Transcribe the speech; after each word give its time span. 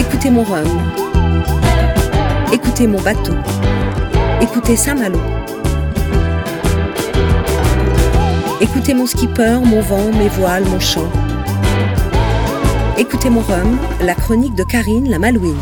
Écoutez 0.00 0.30
mon 0.30 0.44
rhum. 0.44 0.66
Écoutez 2.54 2.86
mon 2.86 2.98
bateau. 3.02 3.34
Écoutez 4.40 4.74
Saint-Malo. 4.74 5.20
Écoutez 8.62 8.94
mon 8.94 9.06
skipper, 9.06 9.60
mon 9.62 9.82
vent, 9.82 10.10
mes 10.12 10.28
voiles, 10.28 10.64
mon 10.64 10.80
chant. 10.80 11.12
Écoutez 12.96 13.28
mon 13.28 13.42
rhum, 13.42 13.78
la 14.00 14.14
chronique 14.14 14.54
de 14.54 14.64
Karine 14.64 15.10
la 15.10 15.18
Malouine. 15.18 15.60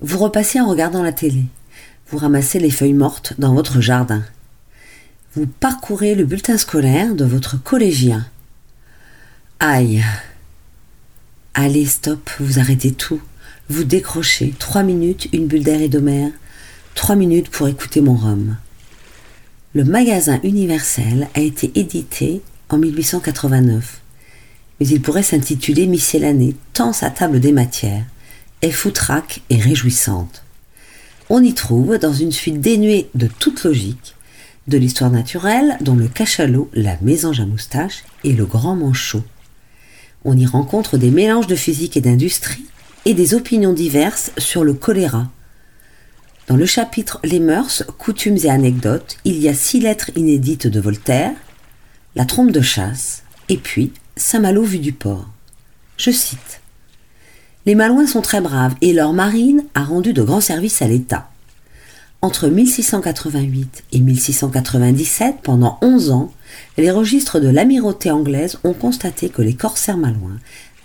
Vous 0.00 0.18
repassez 0.18 0.58
en 0.58 0.66
regardant 0.66 1.02
la 1.02 1.12
télé. 1.12 1.44
Vous 2.08 2.16
ramassez 2.16 2.60
les 2.60 2.70
feuilles 2.70 2.94
mortes 2.94 3.34
dans 3.38 3.52
votre 3.52 3.82
jardin. 3.82 4.22
Vous 5.34 5.46
parcourez 5.46 6.14
le 6.14 6.24
bulletin 6.24 6.56
scolaire 6.56 7.14
de 7.14 7.26
votre 7.26 7.62
collégien. 7.62 8.24
Aïe. 9.60 10.02
Allez, 11.54 11.86
stop, 11.86 12.30
vous 12.40 12.58
arrêtez 12.58 12.92
tout. 12.92 13.20
Vous 13.68 13.84
décrochez. 13.84 14.52
Trois 14.58 14.82
minutes, 14.82 15.28
une 15.32 15.46
bulle 15.46 15.62
d'air 15.62 15.80
et 15.80 15.88
d'Homère. 15.88 16.30
Trois 16.94 17.16
minutes 17.16 17.48
pour 17.48 17.68
écouter 17.68 18.00
mon 18.00 18.14
rhum. 18.14 18.56
Le 19.72 19.84
magasin 19.84 20.40
universel 20.42 21.28
a 21.34 21.40
été 21.40 21.70
édité 21.74 22.42
en 22.70 22.78
1889. 22.78 24.00
Mais 24.80 24.86
il 24.88 25.00
pourrait 25.00 25.22
s'intituler 25.22 25.86
Miscellanée, 25.86 26.56
tant 26.72 26.92
sa 26.92 27.10
table 27.10 27.40
des 27.40 27.52
matières 27.52 28.04
est 28.64 28.70
foutraque 28.70 29.42
et 29.50 29.56
réjouissante. 29.56 30.42
On 31.28 31.42
y 31.42 31.52
trouve, 31.54 31.98
dans 31.98 32.14
une 32.14 32.32
suite 32.32 32.60
dénuée 32.60 33.10
de 33.14 33.26
toute 33.26 33.62
logique, 33.62 34.14
de 34.68 34.78
l'histoire 34.78 35.10
naturelle, 35.10 35.76
dont 35.82 35.94
le 35.94 36.08
cachalot, 36.08 36.70
la 36.72 36.96
mésange 37.02 37.40
à 37.40 37.46
moustache 37.46 38.04
et 38.24 38.32
le 38.32 38.46
grand 38.46 38.74
manchot. 38.74 39.22
On 40.24 40.36
y 40.36 40.46
rencontre 40.46 40.96
des 40.96 41.10
mélanges 41.10 41.46
de 41.46 41.54
physique 41.54 41.96
et 41.96 42.00
d'industrie 42.00 42.64
et 43.04 43.14
des 43.14 43.34
opinions 43.34 43.72
diverses 43.72 44.32
sur 44.38 44.64
le 44.64 44.74
choléra. 44.74 45.28
Dans 46.48 46.56
le 46.56 46.66
chapitre 46.66 47.20
Les 47.24 47.40
mœurs, 47.40 47.84
coutumes 47.98 48.38
et 48.44 48.50
anecdotes, 48.50 49.16
il 49.24 49.38
y 49.38 49.48
a 49.48 49.54
six 49.54 49.80
lettres 49.80 50.10
inédites 50.16 50.66
de 50.66 50.80
Voltaire, 50.80 51.32
la 52.16 52.24
trompe 52.24 52.52
de 52.52 52.60
chasse, 52.60 53.22
et 53.48 53.56
puis 53.56 53.92
Saint-Malo 54.16 54.62
vu 54.62 54.78
du 54.78 54.92
port. 54.92 55.28
Je 55.96 56.10
cite 56.10 56.60
les 57.66 57.74
Malouins 57.74 58.06
sont 58.06 58.20
très 58.20 58.42
braves 58.42 58.74
et 58.82 58.92
leur 58.92 59.14
marine 59.14 59.64
a 59.74 59.84
rendu 59.84 60.12
de 60.12 60.22
grands 60.22 60.42
services 60.42 60.82
à 60.82 60.88
l'État. 60.88 61.30
Entre 62.20 62.48
1688 62.48 63.84
et 63.92 64.00
1697, 64.00 65.36
pendant 65.42 65.78
11 65.80 66.10
ans, 66.10 66.32
les 66.76 66.90
registres 66.90 67.40
de 67.40 67.48
l'amirauté 67.48 68.10
anglaise 68.10 68.58
ont 68.64 68.72
constaté 68.72 69.28
que 69.28 69.42
les 69.42 69.54
corsaires 69.54 69.96
malouins 69.96 70.38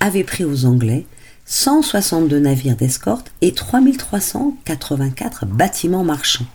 avaient 0.00 0.24
pris 0.24 0.44
aux 0.44 0.64
Anglais 0.64 1.06
162 1.46 2.40
navires 2.40 2.76
d'escorte 2.76 3.32
et 3.40 3.52
3384 3.52 5.46
bâtiments 5.46 6.02
marchands. 6.04 6.46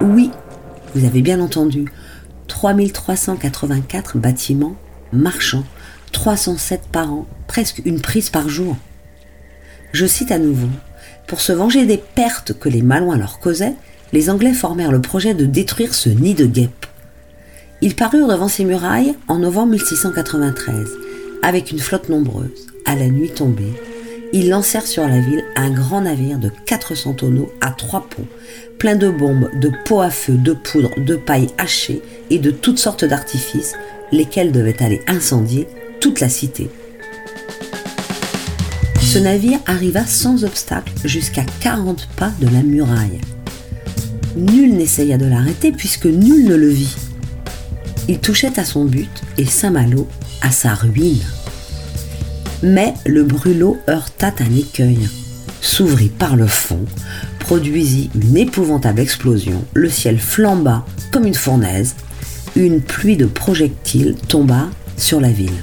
Oui, 0.00 0.30
vous 0.94 1.06
avez 1.06 1.22
bien 1.22 1.40
entendu, 1.40 1.86
3384 2.48 4.18
bâtiments 4.18 4.74
marchands, 5.12 5.64
307 6.12 6.88
par 6.90 7.12
an, 7.12 7.26
presque 7.46 7.82
une 7.84 8.00
prise 8.00 8.30
par 8.30 8.48
jour. 8.48 8.76
Je 9.92 10.06
cite 10.06 10.32
à 10.32 10.38
nouveau. 10.38 10.68
Pour 11.28 11.40
se 11.40 11.52
venger 11.52 11.86
des 11.86 11.96
pertes 11.98 12.58
que 12.58 12.68
les 12.68 12.82
Malouins 12.82 13.16
leur 13.16 13.38
causaient, 13.38 13.76
les 14.12 14.30
Anglais 14.30 14.52
formèrent 14.52 14.92
le 14.92 15.00
projet 15.00 15.34
de 15.34 15.46
détruire 15.46 15.94
ce 15.94 16.08
nid 16.08 16.34
de 16.34 16.46
guêpes. 16.46 16.86
Ils 17.82 17.94
parurent 17.94 18.28
devant 18.28 18.48
ces 18.48 18.64
murailles 18.64 19.14
en 19.26 19.38
novembre 19.38 19.72
1693, 19.72 20.86
avec 21.42 21.70
une 21.70 21.78
flotte 21.78 22.10
nombreuse. 22.10 22.66
À 22.84 22.94
la 22.94 23.06
nuit 23.08 23.30
tombée, 23.30 23.72
ils 24.34 24.50
lancèrent 24.50 24.86
sur 24.86 25.08
la 25.08 25.18
ville 25.18 25.42
un 25.56 25.70
grand 25.70 26.02
navire 26.02 26.38
de 26.38 26.50
400 26.66 27.14
tonneaux 27.14 27.50
à 27.62 27.70
trois 27.70 28.06
ponts, 28.08 28.26
plein 28.78 28.96
de 28.96 29.08
bombes, 29.08 29.48
de 29.58 29.70
pots 29.86 30.02
à 30.02 30.10
feu, 30.10 30.34
de 30.34 30.52
poudre, 30.52 30.90
de 30.98 31.16
paille 31.16 31.48
hachée 31.56 32.02
et 32.28 32.38
de 32.38 32.50
toutes 32.50 32.78
sortes 32.78 33.06
d'artifices, 33.06 33.74
lesquels 34.12 34.52
devaient 34.52 34.82
aller 34.82 35.00
incendier 35.06 35.66
toute 36.00 36.20
la 36.20 36.28
cité. 36.28 36.70
Ce 39.00 39.18
navire 39.18 39.58
arriva 39.66 40.04
sans 40.04 40.44
obstacle 40.44 40.92
jusqu'à 41.04 41.44
40 41.60 42.08
pas 42.16 42.32
de 42.40 42.46
la 42.46 42.62
muraille. 42.62 43.20
Nul 44.36 44.74
n'essaya 44.74 45.16
de 45.16 45.26
l'arrêter 45.26 45.72
puisque 45.72 46.06
nul 46.06 46.44
ne 46.44 46.54
le 46.54 46.68
vit. 46.68 46.94
Il 48.10 48.18
touchait 48.18 48.58
à 48.58 48.64
son 48.64 48.86
but 48.86 49.22
et 49.38 49.44
Saint-Malo 49.44 50.08
à 50.42 50.50
sa 50.50 50.74
ruine. 50.74 51.22
Mais 52.60 52.92
le 53.06 53.22
brûlot 53.22 53.78
heurta 53.88 54.34
un 54.40 54.56
écueil, 54.56 55.08
s'ouvrit 55.60 56.08
par 56.08 56.34
le 56.34 56.48
fond, 56.48 56.84
produisit 57.38 58.10
une 58.16 58.36
épouvantable 58.36 58.98
explosion, 58.98 59.64
le 59.74 59.88
ciel 59.88 60.18
flamba 60.18 60.84
comme 61.12 61.24
une 61.24 61.36
fournaise, 61.36 61.94
une 62.56 62.80
pluie 62.80 63.16
de 63.16 63.26
projectiles 63.26 64.16
tomba 64.26 64.66
sur 64.96 65.20
la 65.20 65.30
ville. 65.30 65.62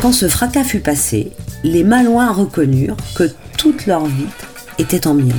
Quand 0.00 0.12
ce 0.12 0.28
fracas 0.28 0.62
fut 0.62 0.78
passé, 0.78 1.32
les 1.64 1.82
Malouins 1.82 2.32
reconnurent 2.32 2.96
que 3.16 3.28
toute 3.58 3.86
leur 3.86 4.06
vie 4.06 4.30
était 4.78 5.08
en 5.08 5.14
miettes 5.14 5.34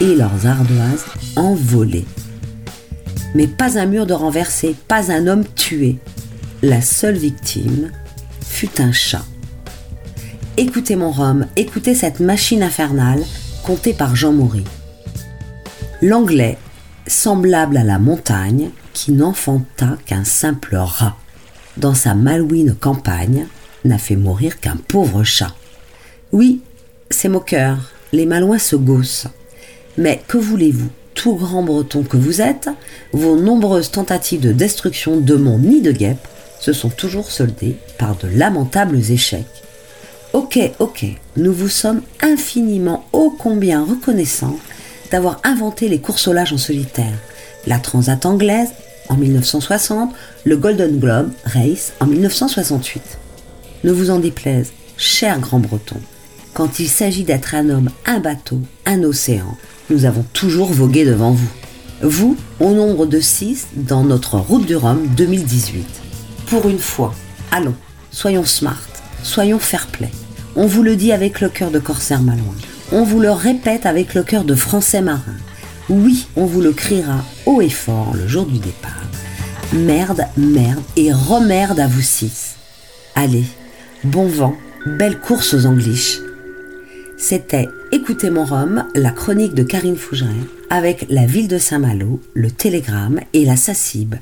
et 0.00 0.14
leurs 0.14 0.46
ardoises 0.46 1.06
envolées. 1.34 2.06
Mais 3.34 3.46
pas 3.46 3.78
un 3.78 3.86
mur 3.86 4.06
de 4.06 4.12
renversé, 4.12 4.74
pas 4.88 5.10
un 5.10 5.26
homme 5.26 5.44
tué. 5.56 5.98
La 6.62 6.80
seule 6.80 7.16
victime 7.16 7.90
fut 8.44 8.80
un 8.80 8.92
chat. 8.92 9.24
Écoutez 10.56 10.96
mon 10.96 11.10
rhum, 11.10 11.46
écoutez 11.56 11.94
cette 11.94 12.20
machine 12.20 12.62
infernale 12.62 13.22
contée 13.64 13.94
par 13.94 14.14
Jean 14.14 14.32
Maury. 14.32 14.64
L'anglais, 16.02 16.58
semblable 17.06 17.76
à 17.76 17.84
la 17.84 17.98
montagne, 17.98 18.70
qui 18.92 19.12
n'enfanta 19.12 19.96
qu'un 20.04 20.24
simple 20.24 20.76
rat. 20.76 21.16
Dans 21.78 21.94
sa 21.94 22.14
malouine 22.14 22.74
campagne, 22.74 23.46
n'a 23.84 23.98
fait 23.98 24.16
mourir 24.16 24.60
qu'un 24.60 24.76
pauvre 24.76 25.24
chat. 25.24 25.54
Oui, 26.32 26.60
c'est 27.10 27.28
moqueur, 27.28 27.92
les 28.12 28.26
Malouins 28.26 28.58
se 28.58 28.76
gaussent. 28.76 29.26
Mais 29.96 30.22
que 30.28 30.38
voulez-vous, 30.38 30.90
tout 31.14 31.34
grand 31.34 31.62
breton 31.62 32.02
que 32.02 32.16
vous 32.16 32.40
êtes, 32.40 32.68
vos 33.12 33.36
nombreuses 33.36 33.90
tentatives 33.90 34.40
de 34.40 34.52
destruction 34.52 35.18
de 35.18 35.34
mon 35.34 35.58
nid 35.58 35.80
de 35.80 35.92
guêpes 35.92 36.28
se 36.60 36.72
sont 36.72 36.90
toujours 36.90 37.30
soldées 37.30 37.76
par 37.98 38.16
de 38.16 38.28
lamentables 38.28 38.98
échecs. 39.10 39.46
Ok, 40.32 40.58
ok, 40.78 41.04
nous 41.36 41.52
vous 41.52 41.68
sommes 41.68 42.02
infiniment 42.22 43.04
ô 43.12 43.30
combien 43.30 43.84
reconnaissants 43.84 44.58
d'avoir 45.10 45.40
inventé 45.44 45.88
les 45.88 46.00
courses 46.00 46.28
au 46.28 46.32
large 46.32 46.54
en 46.54 46.58
solitaire, 46.58 47.18
la 47.66 47.78
Transat 47.78 48.24
anglaise 48.24 48.70
en 49.08 49.16
1960, 49.16 50.14
le 50.44 50.56
Golden 50.56 50.98
Globe 50.98 51.30
Race 51.44 51.92
en 52.00 52.06
1968 52.06 53.18
ne 53.84 53.92
vous 53.92 54.10
en 54.10 54.18
déplaise, 54.18 54.72
cher 54.96 55.38
grand 55.40 55.58
breton, 55.58 56.00
quand 56.54 56.78
il 56.78 56.88
s'agit 56.88 57.24
d'être 57.24 57.54
un 57.54 57.68
homme, 57.70 57.90
un 58.06 58.20
bateau, 58.20 58.60
un 58.86 59.02
océan, 59.02 59.56
nous 59.90 60.04
avons 60.04 60.24
toujours 60.32 60.72
vogué 60.72 61.04
devant 61.04 61.32
vous. 61.32 61.50
Vous, 62.02 62.36
au 62.60 62.72
nombre 62.72 63.06
de 63.06 63.20
six 63.20 63.68
dans 63.74 64.04
notre 64.04 64.38
Route 64.38 64.66
du 64.66 64.76
Rhum 64.76 65.06
2018. 65.16 65.84
Pour 66.46 66.68
une 66.68 66.78
fois, 66.78 67.14
allons, 67.50 67.74
soyons 68.10 68.44
smart, 68.44 68.82
soyons 69.22 69.58
fair-play. 69.58 70.10
On 70.56 70.66
vous 70.66 70.82
le 70.82 70.96
dit 70.96 71.12
avec 71.12 71.40
le 71.40 71.48
cœur 71.48 71.70
de 71.70 71.78
corsaire 71.78 72.22
malouin. 72.22 72.54
On 72.90 73.04
vous 73.04 73.20
le 73.20 73.30
répète 73.30 73.86
avec 73.86 74.14
le 74.14 74.22
cœur 74.22 74.44
de 74.44 74.54
français 74.54 75.00
marin. 75.00 75.36
Oui, 75.88 76.26
on 76.36 76.44
vous 76.44 76.60
le 76.60 76.72
criera 76.72 77.24
haut 77.46 77.60
et 77.60 77.70
fort 77.70 78.14
le 78.14 78.26
jour 78.26 78.46
du 78.46 78.58
départ. 78.58 78.90
Merde, 79.72 80.26
merde 80.36 80.82
et 80.96 81.12
remerde 81.12 81.80
à 81.80 81.86
vous 81.86 82.02
six. 82.02 82.56
Allez, 83.14 83.44
Bon 84.04 84.26
vent, 84.26 84.56
belle 84.84 85.20
course 85.20 85.54
aux 85.54 85.64
Angliches. 85.64 86.18
C'était 87.22 87.68
Écoutez 87.92 88.30
mon 88.30 88.44
rhum, 88.44 88.84
la 88.96 89.12
chronique 89.12 89.54
de 89.54 89.62
Karine 89.62 89.94
Fougeret, 89.94 90.34
avec 90.70 91.06
la 91.08 91.24
ville 91.24 91.46
de 91.46 91.56
Saint-Malo, 91.56 92.20
le 92.34 92.50
Télégramme 92.50 93.20
et 93.32 93.44
la 93.44 93.54
SACIB, 93.54 94.16